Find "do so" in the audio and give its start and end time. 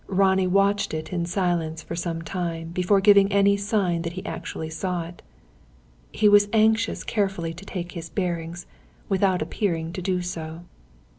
10.01-10.61